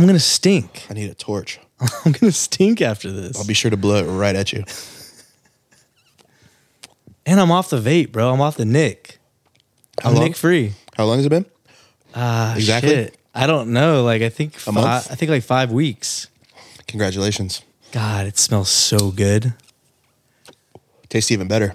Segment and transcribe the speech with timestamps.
[0.00, 0.86] I'm gonna stink.
[0.88, 1.60] I need a torch.
[2.04, 3.36] I'm gonna stink after this.
[3.38, 4.64] I'll be sure to blow it right at you.
[7.26, 8.32] and I'm off the vape, bro.
[8.32, 9.18] I'm off the Nick.
[10.02, 10.24] How I'm long?
[10.24, 10.72] Nick free.
[10.96, 11.44] How long has it been?
[12.14, 12.90] Ah, Exactly?
[12.90, 13.16] shit.
[13.34, 14.02] I don't know.
[14.04, 15.12] Like I think A fi- month?
[15.12, 16.28] I think like five weeks.
[16.86, 17.62] Congratulations.
[17.92, 19.52] God, it smells so good.
[21.08, 21.74] Tastes even better.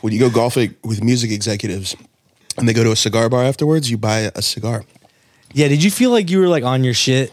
[0.00, 1.96] when you go golfing with music executives
[2.58, 4.84] and they go to a cigar bar afterwards, you buy a cigar.
[5.56, 7.32] Yeah, did you feel like you were like on your shit?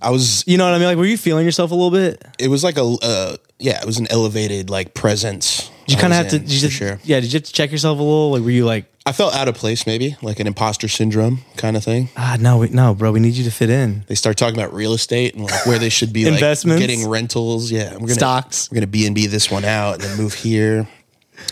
[0.00, 0.44] I was.
[0.46, 0.86] You know what I mean?
[0.86, 2.24] Like, were you feeling yourself a little bit?
[2.38, 2.96] It was like a.
[3.02, 5.68] Uh, yeah, it was an elevated like presence.
[5.86, 6.38] Did you kind of have to?
[6.38, 7.00] Did you just, sure.
[7.02, 8.30] Yeah, did you have to check yourself a little?
[8.30, 11.76] Like, were you like, I felt out of place, maybe like an imposter syndrome kind
[11.76, 12.10] of thing.
[12.16, 14.04] ah, no, wait, no, bro, we need you to fit in.
[14.06, 16.80] They start talking about real estate and like where they should be like Investments?
[16.80, 17.72] getting rentals.
[17.72, 18.70] Yeah, we're gonna Stocks.
[18.70, 20.86] We're gonna B and B this one out and then move here,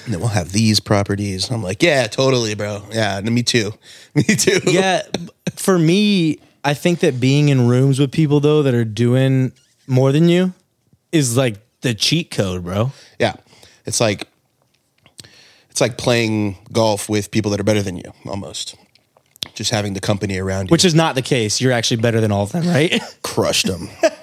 [0.05, 1.51] and then we'll have these properties.
[1.51, 2.83] I'm like, yeah, totally, bro.
[2.93, 3.73] Yeah, me too.
[4.15, 4.61] Me too.
[4.65, 5.03] Yeah,
[5.57, 9.53] for me, I think that being in rooms with people though that are doing
[9.87, 10.55] more than you
[11.13, 12.93] is like the cheat code, bro.
[13.19, 13.35] yeah.
[13.85, 14.27] It's like
[15.71, 18.75] it's like playing golf with people that are better than you, almost.
[19.55, 20.73] Just having the company around you.
[20.73, 21.61] Which is not the case.
[21.61, 23.01] You're actually better than all of them, right?
[23.23, 23.89] crushed them.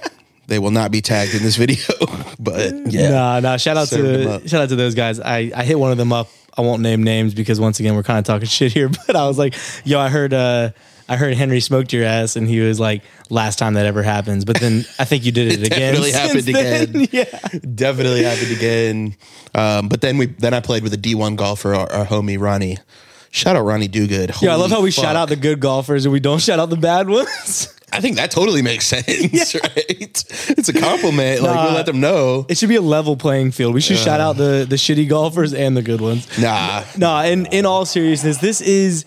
[0.47, 1.83] they will not be tagged in this video,
[2.39, 3.09] but yeah.
[3.09, 3.57] Nah, nah.
[3.57, 4.47] Shout out them to up.
[4.47, 5.19] shout out to those guys.
[5.19, 6.29] I I hit one of them up.
[6.55, 8.89] I won't name names because once again we're kind of talking shit here.
[8.89, 10.71] But I was like, yo, I heard uh
[11.07, 14.45] I heard Henry smoked your ass, and he was like, last time that ever happens.
[14.45, 15.93] But then I think you did it, again.
[15.93, 16.89] definitely happened then.
[16.89, 17.07] again.
[17.11, 17.59] yeah.
[17.75, 19.15] Definitely happened again.
[19.53, 22.77] Um, but then we then I played with a D1 golfer, our, our homie Ronnie.
[23.31, 24.41] Shout out Ronnie Dogood.
[24.41, 25.05] Yeah, I love how we fuck.
[25.05, 27.67] shout out the good golfers and we don't shout out the bad ones.
[27.93, 29.07] I think that totally makes sense,
[29.53, 29.61] yeah.
[29.61, 30.23] right?
[30.57, 31.41] It's a compliment.
[31.41, 31.69] Like Nah.
[31.69, 32.45] we let them know.
[32.49, 33.73] It should be a level playing field.
[33.73, 36.27] We should shout out the the shitty golfers and the good ones.
[36.39, 39.05] Nah, No, in in all seriousness, this is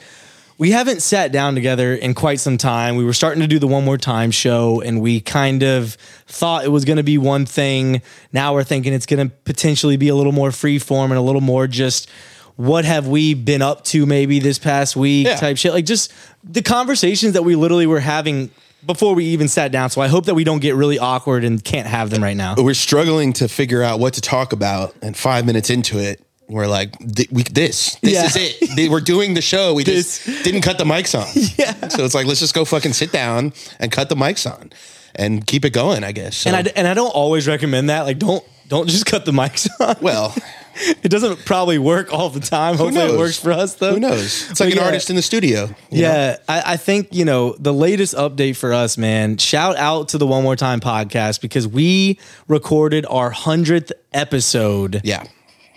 [0.58, 2.96] we haven't sat down together in quite some time.
[2.96, 5.94] We were starting to do the one more time show and we kind of
[6.26, 8.00] thought it was going to be one thing.
[8.32, 11.22] Now we're thinking it's going to potentially be a little more free form and a
[11.22, 12.08] little more just
[12.56, 15.36] what have we been up to maybe this past week Yeah.
[15.36, 15.74] type shit.
[15.74, 16.10] Like just
[16.42, 18.50] the conversations that we literally were having
[18.84, 19.90] before we even sat down.
[19.90, 22.54] So I hope that we don't get really awkward and can't have them right now.
[22.56, 26.68] we're struggling to figure out what to talk about, and five minutes into it, we're
[26.68, 28.26] like, "Th- "We this, this Yeah.
[28.26, 28.76] is it.
[28.76, 29.74] They- We're doing the show.
[29.74, 31.26] We just didn't cut the mics on.
[31.58, 31.88] Yeah.
[31.88, 34.70] So it's like, let's just go fucking sit down and cut the mics on,
[35.16, 36.04] and keep it going.
[36.04, 36.36] I guess.
[36.36, 38.02] So, And I and I don't always recommend that.
[38.02, 39.96] Like don't don't just cut the mics on.
[40.00, 40.34] well,
[41.02, 42.76] It doesn't probably work all the time.
[42.76, 43.94] Hopefully it works for us though.
[43.94, 44.50] who knows?
[44.50, 44.84] It's like But an yeah.
[44.84, 45.62] artist in the studio.
[45.90, 46.08] you know?
[46.08, 49.36] Yeah, I, I think you know the latest update for us, man.
[49.38, 55.00] Shout out to the One More Time podcast because we recorded our hundredth episode.
[55.04, 55.24] Yeah.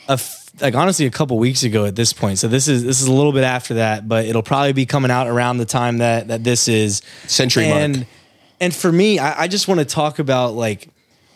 [0.08, 2.38] f- like honestly a couple weeks ago at this point.
[2.40, 5.12] So this is this is a little bit after that, but it'll probably be coming
[5.12, 7.80] out around the time that that this is Century mark.
[7.82, 8.06] and
[8.60, 10.90] and for me, I, I just want to talk about like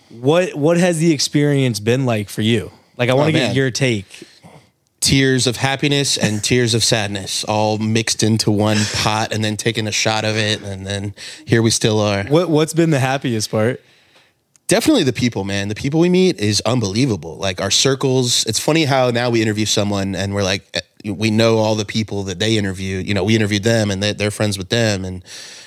[0.10, 2.72] what what has the experience been like for you?
[2.98, 3.56] Like I want Oh, to get man.
[3.56, 4.28] your take.
[5.00, 9.86] Tears of happiness and tears of sadness all mixed into one pot and then taking
[9.86, 10.62] a shot of it.
[10.62, 11.14] And then
[11.46, 12.24] here we still are.
[12.24, 13.82] What what's been the happiest part?
[14.68, 15.68] Definitely the people, man.
[15.68, 17.36] The people we meet is unbelievable.
[17.36, 18.46] Like our circles.
[18.46, 20.64] It's funny how now we interview someone and we're like,
[21.04, 22.98] we know all the people that they interview.
[22.98, 25.04] You know, we interviewed them and they, they're friends with them.
[25.06, 25.24] And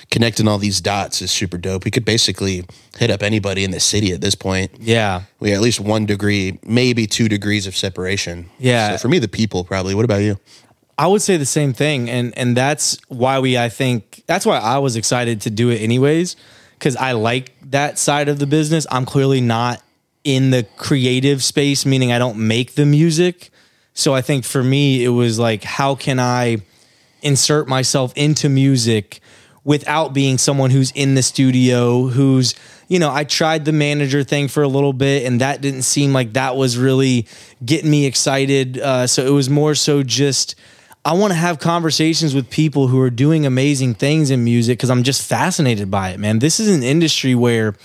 [0.09, 1.85] connecting all these dots is super dope.
[1.85, 2.65] We could basically
[2.97, 4.71] hit up anybody in the city at this point.
[4.79, 5.23] Yeah.
[5.39, 8.49] We at least one degree, maybe two degrees of separation.
[8.59, 8.91] Yeah.
[8.91, 9.93] So for me, the people probably.
[9.95, 10.39] What about you?
[10.97, 14.57] I would say the same thing, and and that's why we I think that's why
[14.57, 16.35] I was excited to do it anyways,
[16.73, 18.87] because I like that side of the business.
[18.89, 19.83] I'm clearly not
[20.23, 23.51] in the creative space, meaning I don't make the music.
[23.97, 26.57] So I think for me, it was like, how can I
[27.23, 29.21] insert myself into music
[29.63, 32.53] without being someone who's in the studio, who's,
[32.87, 36.13] you know, I tried the manager thing for a little bit and that didn't seem
[36.13, 37.25] like that was really
[37.65, 38.77] getting me excited.
[38.77, 40.53] Uh, so it was more so just,
[41.03, 44.91] I want to have conversations with people who are doing amazing things in music because
[44.91, 46.37] I'm just fascinated by it, man.
[46.37, 47.75] This is an industry where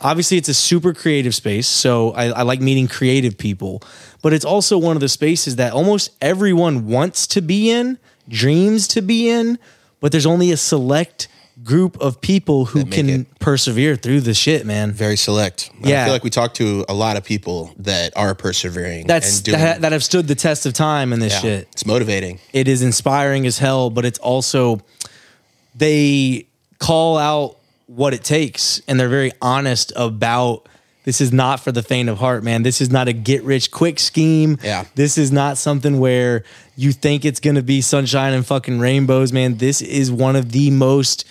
[0.00, 1.68] obviously it's a super creative space.
[1.68, 3.82] So I, I like meeting creative people,
[4.22, 8.88] but it's also one of the spaces that almost everyone wants to be in, dreams
[8.88, 9.58] to be in,
[10.00, 11.28] but there's only a select
[11.62, 13.38] group of people who can it.
[13.38, 14.92] persevere through the shit, man.
[14.92, 15.70] Very select.
[15.82, 16.02] Yeah.
[16.02, 19.06] I feel like we talk to a lot of people that are persevering.
[19.06, 21.68] That's and doing, that, that have stood the test of time in this yeah, shit.
[21.72, 22.40] It's motivating.
[22.52, 24.80] it is inspiring as hell, but it's also
[25.74, 26.46] they
[26.78, 30.68] call out what it takes and they're very honest about
[31.10, 32.62] this is not for the faint of heart, man.
[32.62, 34.58] This is not a get rich quick scheme.
[34.62, 34.84] Yeah.
[34.94, 36.44] This is not something where
[36.76, 39.56] you think it's going to be sunshine and fucking rainbows, man.
[39.56, 41.24] This is one of the most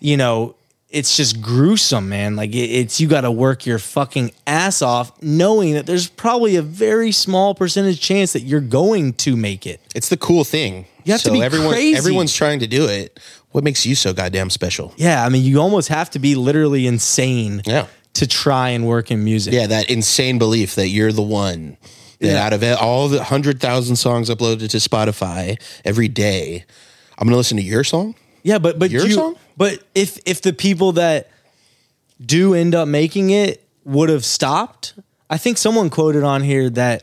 [0.00, 0.54] you know,
[0.88, 2.36] it's just gruesome, man.
[2.36, 6.62] Like it's you got to work your fucking ass off, knowing that there's probably a
[6.62, 9.82] very small percentage chance that you're going to make it.
[9.94, 10.86] It's the cool thing.
[11.04, 11.98] You have to be everyone, crazy.
[11.98, 13.20] Everyone's trying to do it.
[13.50, 14.94] What makes you so goddamn special?
[14.96, 17.86] Yeah, I mean, you almost have to be literally insane Yeah.
[18.18, 19.52] To try and work in music.
[19.54, 21.76] Yeah, that insane belief that you're the one
[22.20, 22.44] that Yeah.
[22.44, 26.64] out of all the hundred thousand songs uploaded to Spotify every day,
[27.18, 28.14] I'm gonna listen to your song.
[28.42, 29.36] Yeah, but but Your you, song?
[29.56, 31.28] but if if the people that
[32.24, 34.94] do end up making it would have stopped,
[35.30, 37.02] I think someone quoted on here that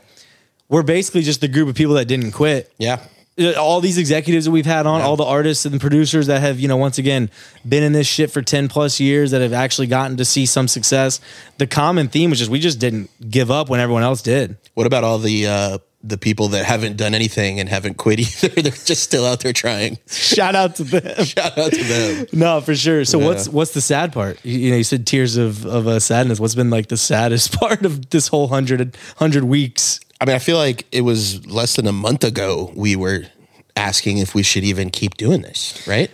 [0.68, 2.70] we're basically just the group of people that didn't quit.
[2.78, 2.98] Yeah,
[3.38, 6.58] All these executives that we've had on, all the artists and the producers that have,
[6.58, 7.30] you know, once again
[7.68, 10.66] been in this shit for 10 plus years that have actually gotten to see some
[10.66, 11.20] success.
[11.58, 14.56] The common theme was just we just didn't give up when everyone else did.
[14.72, 18.48] What about all the uh, the people that haven't done anything and haven't quit either?
[18.48, 19.98] They're just still out there trying.
[20.06, 21.24] Shout out to them.
[21.24, 22.26] Shout out to them.
[22.32, 23.04] No, for sure.
[23.04, 24.44] So what's what's the sad part?
[24.44, 26.38] You, you know, you said tears of of uh, sadness.
[26.40, 30.00] What's been like the saddest part of this whole hundred hundred weeks?
[30.20, 33.24] I mean, I feel like it was less than a month ago we were
[33.76, 36.10] asking if we should even keep doing this, right?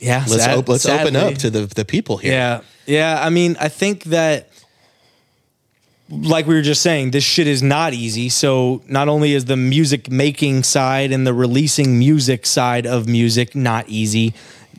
[0.00, 2.32] Yeah, Let's sad- op- let's open up to the the people here.
[2.32, 3.24] Yeah, yeah.
[3.24, 4.48] I mean, I think that,
[6.08, 8.28] like we were just saying, this shit is not easy.
[8.28, 13.54] So not only is the music making side and the releasing music side of music
[13.54, 14.34] not easy,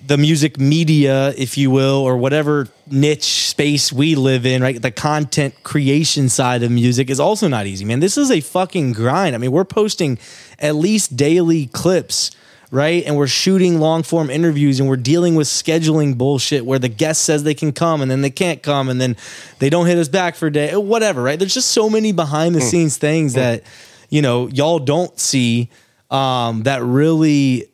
[0.06, 4.82] the music media, if you will, or whatever niche space we live in, right?
[4.82, 8.00] The content creation side of music is also not easy, man.
[8.00, 9.36] This is a fucking grind.
[9.36, 10.18] I mean, we're posting
[10.60, 12.32] at least daily clips
[12.72, 13.04] right?
[13.06, 17.24] And we're shooting long form interviews and we're dealing with scheduling bullshit where the guest
[17.24, 19.16] says they can come and then they can't come and then
[19.60, 21.40] they don't hit us back for a day, whatever, right?
[21.40, 23.64] There's just so many behind the scenes things that,
[24.10, 25.69] you know, y'all don't see
[26.12, 27.69] um, that really,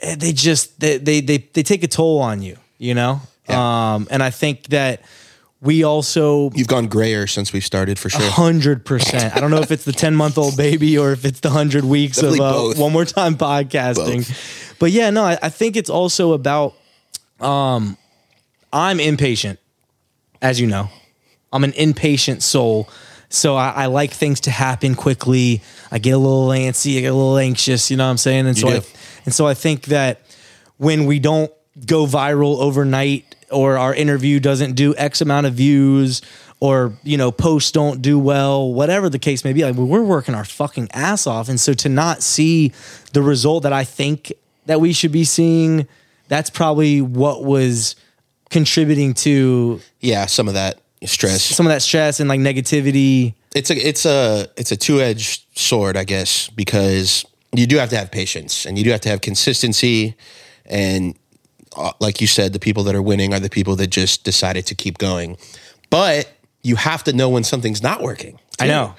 [0.00, 3.20] eh, they just, they, they, they, they take a toll on you, you know?
[3.48, 3.94] Yeah.
[3.94, 5.02] Um, and I think that
[5.60, 8.30] we also You've gone grayer since we started for sure.
[8.30, 9.36] Hundred percent.
[9.36, 11.84] I don't know if it's the ten month old baby or if it's the hundred
[11.84, 14.76] weeks Definitely of uh, one more time podcasting.
[14.78, 16.74] But yeah, no, I, I think it's also about.
[17.40, 17.96] Um,
[18.72, 19.58] I'm impatient,
[20.42, 20.90] as you know.
[21.52, 22.88] I'm an impatient soul,
[23.28, 25.62] so I, I like things to happen quickly.
[25.90, 27.90] I get a little antsy, I get a little anxious.
[27.90, 28.46] You know what I'm saying?
[28.46, 28.76] And so, do.
[28.76, 28.80] I,
[29.24, 30.20] and so I think that
[30.76, 31.50] when we don't
[31.86, 36.22] go viral overnight, or our interview doesn't do X amount of views,
[36.60, 40.34] or you know posts don't do well, whatever the case may be, like we're working
[40.34, 42.72] our fucking ass off, and so to not see
[43.12, 44.32] the result that I think
[44.66, 45.86] that we should be seeing,
[46.28, 47.96] that's probably what was
[48.50, 51.42] contributing to Yeah, some of that stress.
[51.42, 53.34] some of that stress and like negativity.
[53.54, 57.88] it's a it's a it's a two edged sword, I guess, because you do have
[57.90, 60.14] to have patience and you do have to have consistency.
[60.66, 61.14] And
[61.76, 64.66] Uh, like you said, the people that are winning are the people that just decided
[64.66, 65.36] to keep going.
[65.90, 66.30] But
[66.62, 68.38] you have to know when something's not working.
[68.60, 68.94] I know.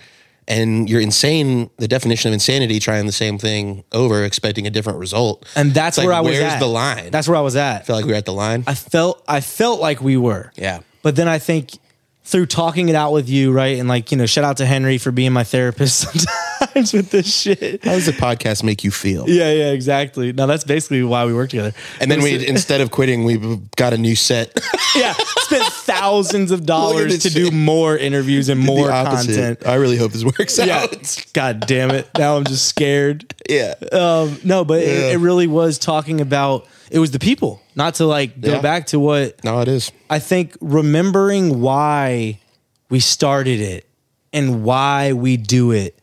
[0.48, 1.70] And you're insane.
[1.78, 5.46] The definition of insanity: trying the same thing over, expecting a different result.
[5.56, 6.60] And that's like, where I was where's at.
[6.60, 7.12] the line?
[7.12, 7.82] That's where I was at.
[7.82, 8.64] I feel like we're at the line.
[8.66, 10.52] I felt I felt like we were.
[10.56, 10.80] Yeah.
[11.04, 11.72] But then I think
[12.24, 13.80] through talking it out with you, right?
[13.80, 16.06] And like, you know, shout out to Henry for being my therapist
[16.70, 17.84] sometimes with this shit.
[17.84, 19.28] How does the podcast make you feel?
[19.30, 20.32] Yeah, yeah, exactly.
[20.34, 21.74] Now that's basically why we work together.
[22.00, 23.38] And then we, instead of quitting, we
[23.76, 24.58] got a new set.
[24.96, 29.66] yeah, spent thousands of dollars to do more interviews and more content.
[29.66, 30.80] I really hope this works Yeah.
[30.84, 31.26] out.
[31.34, 32.08] God damn it.
[32.18, 33.34] Now I'm just scared.
[33.50, 33.74] Yeah.
[33.92, 34.88] Um, no, but Yeah.
[34.94, 38.62] it, it really was talking about it was the people, not to like go Yeah.
[38.62, 39.92] back to what No, it is.
[40.10, 42.40] I think remembering why
[42.90, 43.88] we started it
[44.34, 45.99] and why we do it,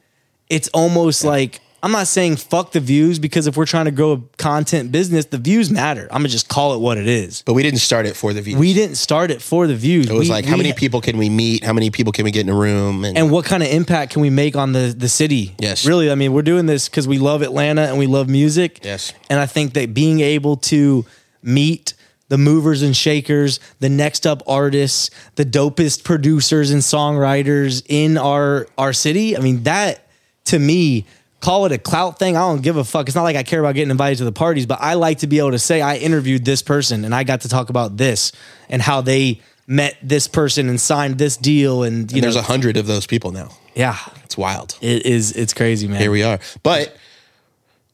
[0.49, 4.13] it's almost like I'm not saying fuck the views because if we're trying to grow
[4.13, 6.09] a content business, the views matter.
[6.11, 7.43] I'm gonna just call it what it is.
[7.43, 8.59] But we didn't start it for the views.
[8.59, 10.11] We didn't start it for the views.
[10.11, 11.63] it was like, how many people can we meet?
[11.63, 13.05] How many people can we get in a room?
[13.05, 15.55] And, and what kind of impact can we make on the the city?
[15.59, 15.87] Yes.
[15.87, 16.11] really.
[16.11, 18.81] I mean, we're doing this because we love Atlanta and we love music.
[18.83, 19.13] Yes.
[19.31, 21.05] and I think that being able to
[21.43, 21.95] meet
[22.29, 28.67] the movers and shakers, the next up artists, the dopest producers and songwriters in our
[28.77, 29.37] our city.
[29.37, 30.06] I mean, that
[30.47, 31.07] to me,
[31.41, 32.37] call it a clout thing.
[32.37, 33.07] I don't give a fuck.
[33.09, 35.27] It's not like I care about getting invited to the parties, but I like to
[35.27, 38.33] be able to say I interviewed this person and I got to talk about this
[38.69, 42.37] and how they met this person and signed this deal and you and know there's
[42.37, 43.51] a hundred of those people now.
[43.75, 44.79] yeah, It's wild.
[44.81, 45.33] it is.
[45.33, 46.01] It's crazy, man.
[46.01, 46.39] Here we are.
[46.63, 46.97] But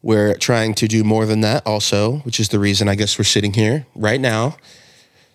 [0.02, 3.24] we're trying to do more than that also, which is the reason I guess we're
[3.24, 4.56] sitting here right now.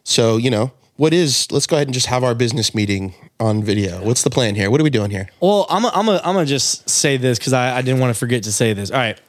[0.03, 3.63] So, you know, what is, let's go ahead and just have our business meeting on
[3.63, 4.03] video.
[4.03, 4.69] What's the plan here?
[4.69, 5.29] What are we doing here?
[5.39, 8.13] Well, I'm i I'm am I'm gonna just say this because I, I didn't want
[8.13, 8.91] to forget to say this.
[8.91, 9.19] All right,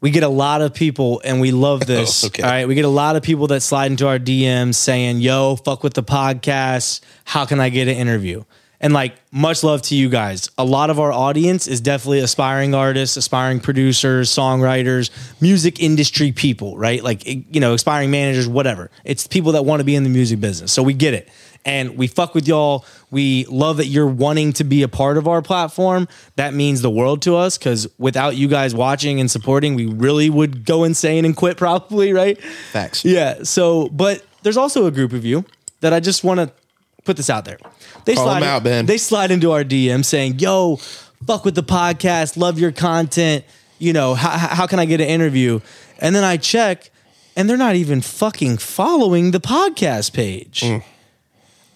[0.00, 2.24] we get a lot of people, and we love this.
[2.24, 2.42] okay.
[2.42, 5.56] All right, we get a lot of people that slide into our DMs saying, "Yo,
[5.56, 7.00] fuck with the podcast.
[7.24, 8.44] How can I get an interview?"
[8.80, 10.50] And like, much love to you guys.
[10.56, 16.78] A lot of our audience is definitely aspiring artists, aspiring producers, songwriters, music industry people,
[16.78, 17.02] right?
[17.02, 18.90] Like, you know, aspiring managers, whatever.
[19.04, 20.72] It's people that want to be in the music business.
[20.72, 21.28] So we get it.
[21.64, 22.84] And we fuck with y'all.
[23.10, 26.06] We love that you're wanting to be a part of our platform.
[26.36, 30.30] That means the world to us because without you guys watching and supporting, we really
[30.30, 32.40] would go insane and quit probably, right?
[32.72, 33.04] Facts.
[33.04, 33.42] Yeah.
[33.42, 35.44] So, but there's also a group of you
[35.80, 36.52] that I just want to
[37.08, 37.58] put this out there.
[38.04, 38.86] They Call slide 'em out, man.
[38.86, 40.76] They slide into our DM saying, "Yo,
[41.26, 42.36] fuck with the podcast.
[42.36, 43.44] Love your content.
[43.78, 45.60] You know, how, how can I get an interview?"
[45.98, 46.90] And then I check,
[47.34, 50.60] and they're not even fucking following the podcast page.
[50.60, 50.82] Mm.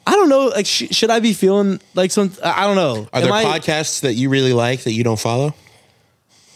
[0.06, 0.46] I don't know.
[0.48, 2.30] Like, sh- should I be feeling like some?
[2.44, 3.08] I don't know.
[3.12, 5.54] Are Am there I- podcasts that you really like that you don't follow?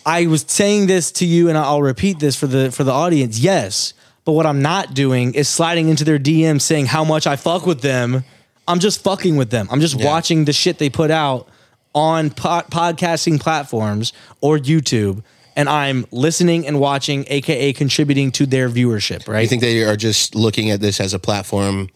[0.05, 3.39] I was saying this to you, and I'll repeat this for the for the audience.
[3.39, 7.37] Yes, but what I'm not doing is sliding into their DM saying how much I
[7.37, 8.25] fuck with them.
[8.69, 9.69] I'm just fucking with them.
[9.71, 10.07] I'm just Yeah.
[10.07, 11.49] watching the shit they put out
[11.95, 15.23] on po- podcasting platforms or YouTube,
[15.55, 19.27] and I'm listening and watching, aka contributing to their viewership.
[19.29, 19.43] Right?
[19.43, 21.89] I think they are just looking at this as a platform,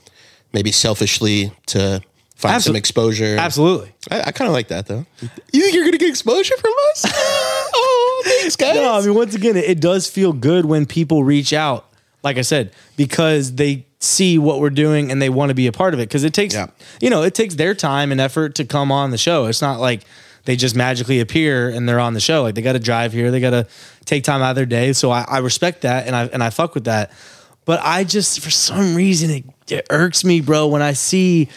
[0.52, 2.00] maybe selfishly to
[2.36, 3.36] find Absol- some exposure.
[3.38, 3.92] Absolutely.
[4.10, 5.04] I, I kind of like that though.
[5.52, 7.04] You think you're gonna get exposure from us?
[7.74, 8.76] oh, thanks, guys.
[8.76, 11.86] No, I mean, once again, it, it does feel good when people reach out,
[12.22, 15.72] like I said, because they see what we're doing and they want to be a
[15.72, 16.08] part of it.
[16.08, 16.68] Because it takes, Yeah.
[17.00, 19.46] you know, it takes their time and effort to come on the show.
[19.46, 20.02] It's not like
[20.46, 22.42] they just magically appear and they're on the show.
[22.42, 23.66] Like they got to drive here, they got to
[24.06, 24.94] take time out of their day.
[24.94, 27.12] So I, I respect that and I and I fuck with that.
[27.66, 31.48] But I just, for some reason, it, it irks me, bro, when I see.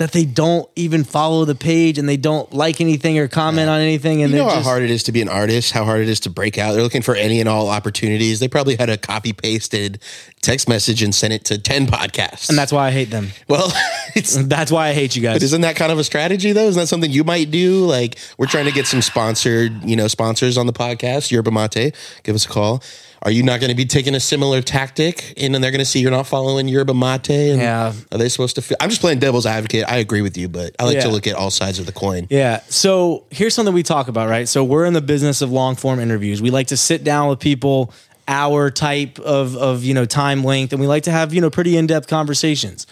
[0.00, 3.80] That they don't even follow the page and they don't like anything or comment on
[3.80, 6.00] anything, and You know how just, hard it is to be an artist, how hard
[6.00, 6.72] it is to break out.
[6.72, 8.40] They're looking for any and all opportunities.
[8.40, 10.00] They probably had a copy pasted
[10.40, 12.48] text message and sent it to 10 podcasts.
[12.48, 13.28] and that's why I hate them.
[13.46, 13.70] well,
[14.16, 15.34] it's That's why I hate you guys.
[15.34, 16.66] But isn't that kind of a strategy though?
[16.66, 17.84] Isn't that something you might do?
[17.84, 21.30] Like we're trying to get some sponsored, you know, sponsors on the podcast.
[21.30, 22.82] Yerba Mate, give us a call.
[23.22, 25.34] Are you not going to be taking a similar tactic?
[25.36, 27.28] And then they're going to see you're not following Yerba Mate.
[27.28, 27.92] And Yeah.
[28.12, 28.62] Are they supposed to?
[28.62, 29.84] Feel, I'm just playing devil's advocate.
[29.86, 31.02] I agree with you, but I like Yeah.
[31.02, 32.26] to look at all sides of the coin.
[32.30, 32.60] Yeah.
[32.68, 34.48] So here's something we talk about, right?
[34.48, 36.40] So we're in the business of long form interviews.
[36.40, 37.92] We like to sit down with people,
[38.26, 41.50] hour type of of you know time length, and we like to have you know
[41.50, 42.86] pretty in depth conversations.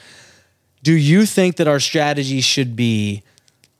[0.82, 3.22] Do you think that our strategy should be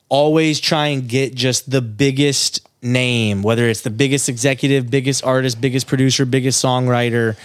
[0.09, 5.61] always try and get just the biggest name, whether it's the biggest executive, biggest artist,
[5.61, 7.37] biggest producer, biggest songwriter?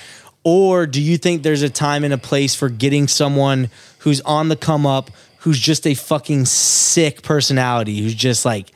[0.44, 4.50] Or do you think there's a time and a place for getting someone who's on
[4.50, 5.10] the come up,
[5.40, 8.72] who's just a fucking sick personality, who's just like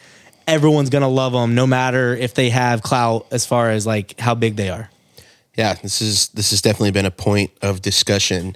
[0.47, 4.33] everyone's gonna love them no matter if they have clout as far as like how
[4.33, 4.89] big they are?
[5.55, 8.55] Yeah, this is this has definitely been a point of discussion.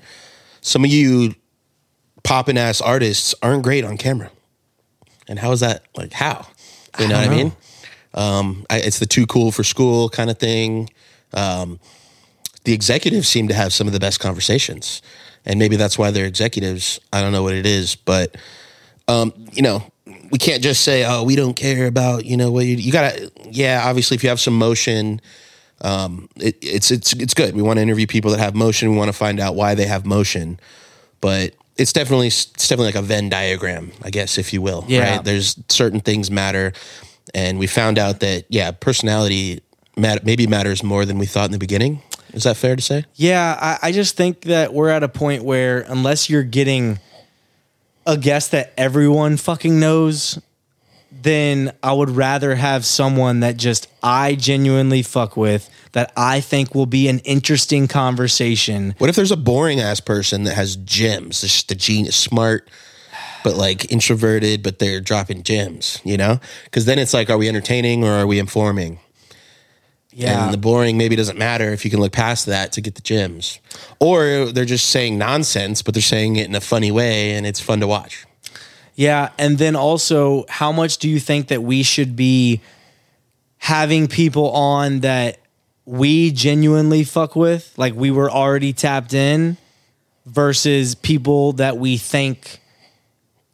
[0.61, 1.35] Some of you
[2.23, 4.31] poppin' ass artists aren't great on camera,
[5.27, 5.83] and how is that?
[5.97, 6.47] Like how?
[6.99, 7.51] You know what I mean?
[8.13, 10.89] Um, I, it's the too cool for school kind of thing.
[11.33, 11.79] Um,
[12.63, 15.01] the executives seem to have some of the best conversations,
[15.45, 16.99] and maybe that's why they're executives.
[17.11, 18.35] I don't know what it is, but
[19.07, 19.83] um, you know,
[20.31, 23.31] we can't just say, "Oh, we don't care about you know what you." You gotta,
[23.49, 23.81] yeah.
[23.85, 25.21] Obviously, if you have some motion,
[25.81, 27.55] um, it, it's it's it's good.
[27.55, 28.91] We want to interview people that have motion.
[28.91, 30.59] We want to find out why they have motion,
[31.19, 34.85] but it's definitely it's definitely like a Venn diagram, I guess, if you will.
[34.87, 35.15] Yeah.
[35.15, 35.23] Right?
[35.23, 36.73] There's certain things matter,
[37.33, 39.61] and we found out that yeah, personality
[39.97, 42.01] mat- maybe matters more than we thought in the beginning.
[42.33, 43.05] Is that fair to say?
[43.15, 46.99] Yeah, I, I just think that we're at a point where unless you're getting
[48.05, 50.39] a guest that everyone fucking knows,
[51.11, 56.73] then I would rather have someone that just I genuinely fuck with that I think
[56.73, 58.95] will be an interesting conversation.
[58.97, 61.41] What if there's a boring ass person that has gems?
[61.41, 62.69] Just a genius, smart,
[63.43, 66.39] but like introverted, but they're dropping gems, you know?
[66.65, 68.99] Because then it's like, are we entertaining or are we informing?
[70.13, 70.45] Yeah.
[70.45, 73.01] And the boring maybe doesn't matter if you can look past that to get the
[73.01, 73.59] gems.
[73.99, 77.59] Or they're just saying nonsense, but they're saying it in a funny way and it's
[77.59, 78.25] fun to watch.
[78.95, 82.61] Yeah, and then also, how much do you think that we should be
[83.57, 85.39] having people on that
[85.85, 89.57] we genuinely fuck with, like we were already tapped in,
[90.25, 92.59] versus people that we think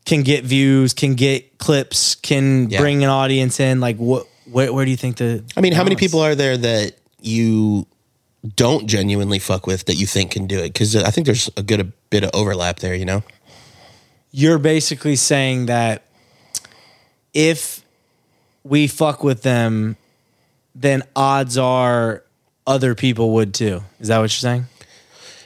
[0.08, 2.80] can get views, can get clips, can Yeah.
[2.80, 3.80] bring an audience in?
[3.80, 4.26] Like, what?
[4.50, 5.44] Where, where do you think the?
[5.56, 7.86] I mean, how many people are there that you
[8.56, 10.72] don't genuinely fuck with that you think can do it?
[10.74, 13.22] Because I think there's a good a bit of overlap there, you know?
[14.32, 16.04] you're basically saying that
[17.34, 17.82] if
[18.64, 19.96] we fuck with them,
[20.76, 22.24] then odds are
[22.68, 23.82] other people would too.
[24.00, 24.66] Is that what you're saying?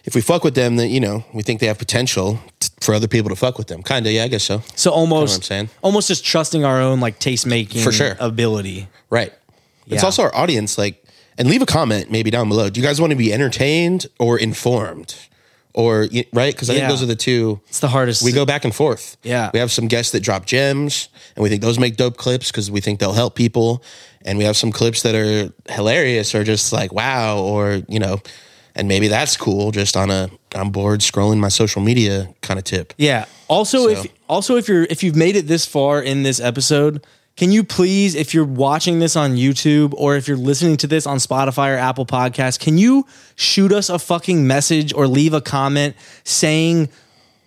[0.04, 2.94] If we fuck with them, then you know we think they have potential t- for
[2.96, 3.84] other people to fuck with them.
[3.84, 4.64] Kinda, yeah, I guess so.
[4.76, 5.70] So almost, I'm saying.
[5.82, 8.16] almost just trusting our own like taste making For sure.
[8.20, 8.88] ability.
[9.10, 9.32] Right.
[9.88, 10.06] It's Yeah.
[10.06, 10.78] also our audience.
[10.78, 11.04] Like,
[11.38, 12.70] and leave a comment maybe down below.
[12.70, 15.16] Do you guys want to be entertained or informed,
[15.74, 16.54] or y- right?
[16.54, 17.60] Because I think those are the two.
[17.70, 18.24] It's the hardest.
[18.24, 19.18] We go back and forth.
[19.24, 19.50] Yeah.
[19.54, 22.70] We have some guests that drop gems, and we think those make dope clips because
[22.72, 23.84] we think they'll help people.
[24.26, 28.20] And we have some clips that are hilarious or just like wow, or you know,
[28.76, 29.72] and maybe that's cool.
[29.72, 32.94] Just on a I'm bored scrolling my social media kind of tip.
[32.98, 33.26] Yeah.
[33.48, 37.06] Also, So- if also if you're if you've made it this far in this episode,
[37.38, 41.08] can you please, if you're watching this on YouTube or if you're listening to this
[41.08, 45.42] on Spotify or Apple Podcasts, can you shoot us a fucking message or leave a
[45.42, 46.90] comment saying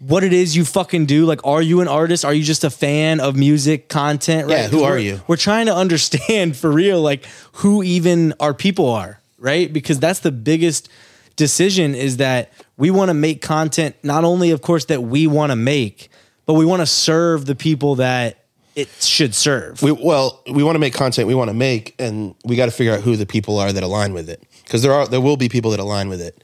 [0.01, 1.25] what it is you fucking do?
[1.27, 2.25] Like, are you an artist?
[2.25, 4.49] Are you just a fan of music content?
[4.49, 4.57] Right?
[4.57, 5.21] Yeah, who are you?
[5.29, 9.73] We're trying to understand for real, like who even our people are, right?
[9.73, 10.89] Because that's the biggest
[11.37, 15.51] decision is that we want to make content not only of course that we want
[15.51, 16.09] to make
[16.47, 18.45] but we want to serve the people that
[18.77, 22.35] it should serve We well, we want to make content we want to make, and
[22.45, 24.43] we got to figure out who the people are that align with it.
[24.65, 26.43] Because there are there will be people that align with it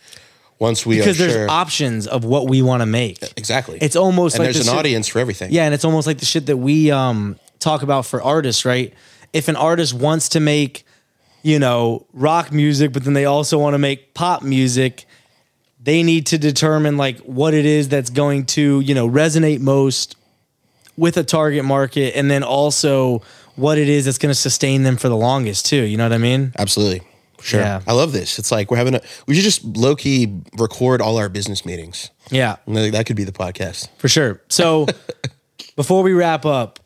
[0.60, 1.50] once we because there's sure.
[1.50, 3.78] options of what we want to make exactly.
[3.80, 5.50] it's almost and like there's the an shit- audience for everything.
[5.50, 8.92] yeah and it's almost like the shit that we um talk about for artists right
[9.32, 10.84] if an artist wants to make
[11.42, 15.04] you know rock music but then they also want to make pop music
[15.82, 20.16] they need to determine like what it is that's going to you know resonate most
[20.96, 23.22] with a target market and then also
[23.56, 26.12] what it is that's going to sustain them for the longest too you know what
[26.12, 27.02] i mean absolutely.
[27.42, 27.60] Sure.
[27.60, 27.80] Yeah.
[27.86, 28.38] I love this.
[28.38, 29.00] It's like we're having a.
[29.26, 32.10] We should just low key record all our business meetings.
[32.30, 33.88] yeah that could be the podcast.
[33.96, 34.86] for sure so
[35.76, 36.79] before we wrap up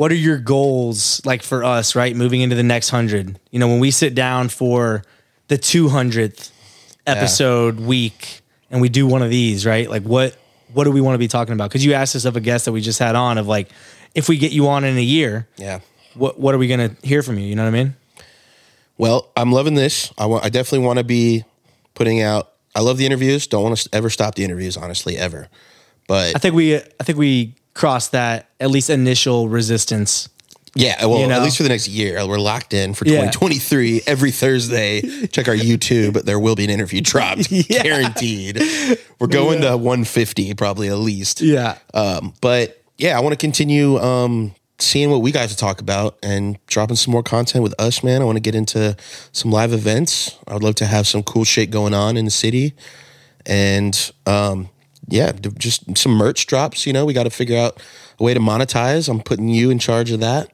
[0.00, 3.68] what are your goals like for us right moving into the next 100 you know
[3.68, 5.02] when we sit down for
[5.48, 6.50] the 200th
[7.06, 8.40] episode week
[8.70, 10.36] and we do one of these right like what
[10.72, 12.64] what do we want to be talking about because you asked us of a guest
[12.64, 13.68] that we just had on of like
[14.14, 15.80] if we get you on in a year Yeah.
[16.14, 17.94] what what are we going to hear from you you know what i mean
[18.96, 20.12] Well, I'm loving this.
[20.18, 20.44] I want.
[20.44, 21.44] I definitely want to be
[21.94, 22.52] putting out.
[22.74, 23.46] I love the interviews.
[23.46, 24.76] Don't want to ever stop the interviews.
[24.76, 25.48] Honestly, ever.
[26.06, 30.28] But i think we i think we crossed that at least initial resistance
[30.76, 31.34] Yeah, well, You know?
[31.34, 33.30] at least for the next year, we're locked in for Yeah.
[33.32, 34.02] 2023.
[34.06, 35.00] Every Thursday,
[35.32, 36.22] check our YouTube.
[36.22, 37.82] There will be an interview dropped, Yeah.
[37.82, 38.62] guaranteed.
[39.18, 41.40] We're going to 150 probably at least.
[41.40, 46.16] yeah Um, but yeah, I want to continue um, seeing what we guys talk about
[46.22, 48.22] and dropping some more content with us, man.
[48.22, 48.96] I want to get into
[49.32, 50.36] some live events.
[50.46, 52.74] I would love to have some cool shit going on in the city,
[53.46, 54.68] and um,
[55.10, 56.86] yeah, just some merch drops.
[56.86, 57.80] You know, we got to figure out
[58.18, 59.08] a way to monetize.
[59.08, 60.50] I'm putting you in charge of that.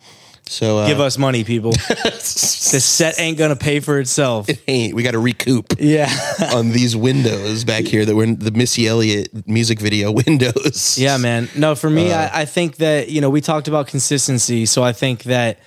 [0.48, 5.02] So uh, give us money people the set ain't gonna pay for itself Hey, we
[5.02, 6.08] got to recoup yeah
[6.54, 10.96] on these windows back here that were in the Missy Elliott music video windows.
[10.98, 11.48] Yeah, man.
[11.56, 14.66] No, for me, Uh, I, I think that, you know, we talked about consistency.
[14.66, 15.58] So I think that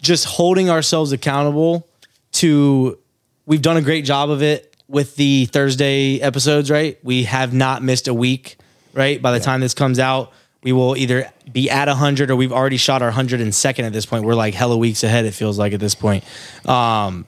[0.00, 1.86] just holding ourselves accountable
[2.32, 2.98] to,
[3.44, 6.98] we've done a great job of it with the Thursday episodes, right?
[7.02, 8.56] We have not missed a week,
[8.92, 9.20] right?
[9.20, 12.76] By the time this comes out, we will either be at 100 or we've already
[12.76, 14.24] shot our 102nd at this point.
[14.24, 16.24] We're like hella weeks ahead, it feels like at this point.
[16.66, 17.26] Um,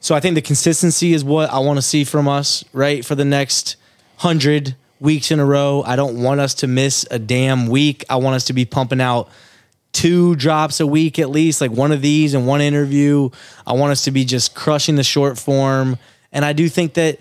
[0.00, 3.04] so I think the consistency is what I want to see from us, right?
[3.04, 3.76] For the next
[4.18, 5.82] hundred weeks in a row.
[5.86, 8.04] I don't want us to miss a damn week.
[8.08, 9.28] I want us to be pumping out
[9.92, 13.30] two drops a week at least, like one of these and one interview.
[13.66, 15.98] I want us to be just crushing the short form.
[16.34, 17.18] And I do think that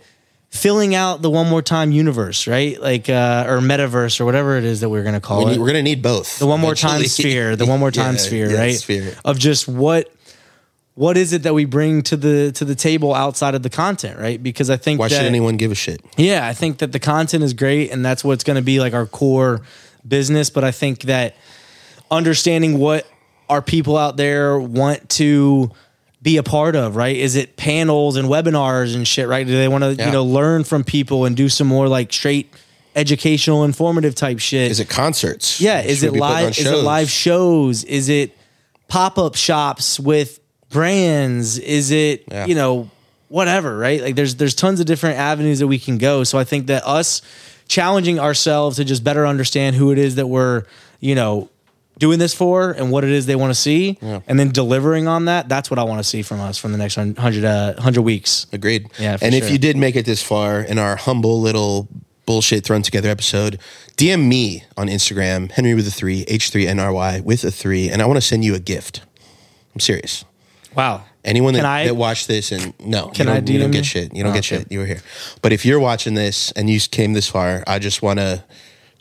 [0.49, 2.79] filling out the one more time universe, right?
[2.81, 5.67] Like uh or metaverse or whatever it is that we're gonna call We it we're
[5.67, 6.37] gonna need both.
[6.39, 8.75] the one more time sphere, the one more time Yeah, sphere, yeah, right?
[8.75, 9.15] Sphere.
[9.23, 10.11] Of just what
[10.95, 14.19] what is it that we bring to the to the table outside of the content,
[14.19, 14.41] right?
[14.41, 16.01] Because I think Why that, should anyone give a shit?
[16.17, 18.93] yeah, I think that the content is great and that's what's going to be like
[18.93, 19.61] our core
[20.07, 21.35] business, but I think that
[22.11, 23.07] understanding what
[23.49, 25.71] our people out there want to
[26.23, 27.15] be a part of, right?
[27.15, 29.45] Is it panels and webinars and shit, right?
[29.45, 30.05] Do they want to, Yeah.
[30.07, 32.49] you know, learn from people and do some more like straight
[32.95, 34.71] educational informative type shit?
[34.71, 35.59] Is it concerts?
[35.59, 36.57] Yeah, is we it be putting on live?
[36.57, 37.83] Is it live shows?
[37.83, 38.37] Is it
[38.87, 41.57] pop up shops with brands?
[41.59, 42.45] Is it Yeah.
[42.45, 42.89] you know
[43.27, 43.77] whatever?
[43.77, 44.01] Right?
[44.01, 46.23] Like there's there's tons of different avenues that we can go.
[46.23, 47.21] So I think that us
[47.67, 50.63] challenging ourselves to just better understand who it is that we're
[50.99, 51.49] you know
[51.99, 55.25] doing this for and what it is they want to see, and then delivering on
[55.25, 55.47] that.
[55.49, 58.47] That's what I want to see from us from the next hundred uh, hundred weeks.
[58.51, 58.89] Agreed.
[58.99, 61.87] Yeah, and if you did make it this far in our humble little
[62.25, 63.59] bullshit thrown together episode,
[63.97, 68.17] DM me on Instagram, Henry with a three, H3NRY with a three, and I want
[68.17, 69.01] to send you a gift.
[69.73, 70.23] I'm serious.
[70.75, 71.03] Wow.
[71.25, 73.85] Anyone that, I- that watched this and no, Can you I don't, you don't get
[73.85, 74.13] shit.
[74.15, 74.63] You don't Oh, get okay.
[74.63, 74.71] shit.
[74.71, 75.01] You were here.
[75.41, 78.43] But if you're watching this and you came this far, I just want to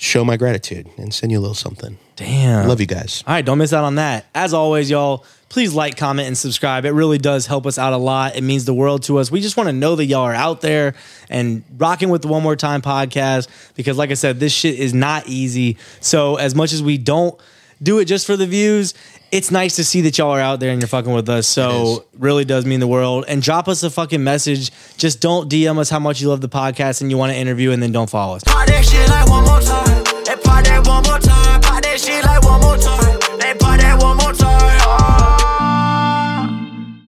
[0.02, 1.96] show my gratitude and send you a little something.
[2.16, 2.66] Damn.
[2.66, 3.22] Love you guys.
[3.24, 4.26] All right, don't miss out on that.
[4.34, 6.84] As always, y'all, please like, comment, and subscribe.
[6.84, 8.34] It really does help us out a lot.
[8.34, 9.30] It means the world to us.
[9.30, 10.94] We just want to know that y'all are out there
[11.30, 14.92] and rocking with the One More Time podcast because, like I said, this shit is
[14.92, 15.78] not easy.
[16.00, 17.40] So, as much as we don't
[17.80, 18.94] do it just for the views,
[19.32, 21.46] it's nice to see that y'all are out there and you're fucking with us.
[21.48, 23.24] So, really does mean the world.
[23.26, 24.70] And drop us a fucking message.
[24.98, 27.72] Just don't DM us how much you love the podcast and you want to interview,
[27.72, 28.44] and then don't follow us.
[28.44, 30.04] Pop that shit like one more time.
[30.24, 31.60] They pop that one more time.
[31.62, 33.38] Pop that shit like one more time.
[33.40, 34.80] They pop that one more time.
[34.84, 35.01] Oh.